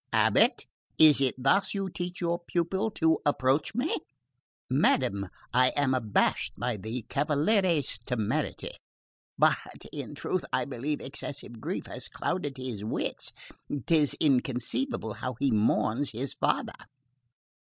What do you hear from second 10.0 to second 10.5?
truth